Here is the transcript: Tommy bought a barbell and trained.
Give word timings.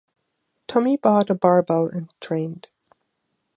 Tommy 0.65 0.97
bought 0.97 1.29
a 1.29 1.35
barbell 1.35 1.85
and 1.87 2.11
trained. 2.19 2.69